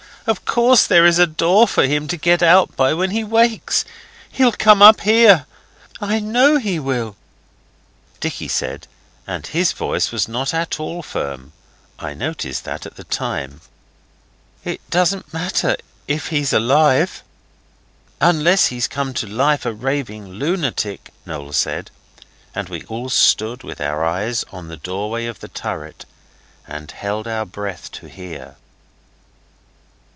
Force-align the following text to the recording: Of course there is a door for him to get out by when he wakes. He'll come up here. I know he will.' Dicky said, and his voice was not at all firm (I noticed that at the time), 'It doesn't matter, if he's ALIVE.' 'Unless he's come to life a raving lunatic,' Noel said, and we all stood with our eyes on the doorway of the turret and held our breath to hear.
Of 0.27 0.45
course 0.45 0.85
there 0.85 1.07
is 1.07 1.17
a 1.17 1.25
door 1.25 1.67
for 1.67 1.87
him 1.87 2.07
to 2.09 2.15
get 2.15 2.43
out 2.43 2.75
by 2.75 2.93
when 2.93 3.09
he 3.09 3.23
wakes. 3.23 3.83
He'll 4.31 4.51
come 4.51 4.79
up 4.79 5.01
here. 5.01 5.47
I 5.99 6.19
know 6.19 6.57
he 6.59 6.77
will.' 6.77 7.15
Dicky 8.19 8.47
said, 8.47 8.85
and 9.25 9.47
his 9.47 9.71
voice 9.71 10.11
was 10.11 10.27
not 10.27 10.53
at 10.53 10.79
all 10.79 11.01
firm 11.01 11.53
(I 11.97 12.13
noticed 12.13 12.65
that 12.65 12.85
at 12.85 12.97
the 12.97 13.03
time), 13.03 13.61
'It 14.63 14.79
doesn't 14.91 15.33
matter, 15.33 15.75
if 16.07 16.27
he's 16.27 16.53
ALIVE.' 16.53 17.23
'Unless 18.21 18.67
he's 18.67 18.87
come 18.87 19.15
to 19.15 19.25
life 19.27 19.65
a 19.65 19.73
raving 19.73 20.33
lunatic,' 20.33 21.09
Noel 21.25 21.51
said, 21.51 21.89
and 22.53 22.69
we 22.69 22.83
all 22.83 23.09
stood 23.09 23.63
with 23.63 23.81
our 23.81 24.05
eyes 24.05 24.45
on 24.51 24.67
the 24.67 24.77
doorway 24.77 25.25
of 25.25 25.39
the 25.39 25.47
turret 25.49 26.05
and 26.67 26.91
held 26.91 27.27
our 27.27 27.43
breath 27.43 27.91
to 27.93 28.05
hear. 28.07 28.55